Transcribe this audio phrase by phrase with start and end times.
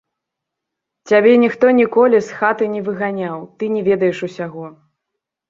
[1.11, 4.65] Цябе ніхто ніколі з хаты не выганяў, ты не ведаеш усяго.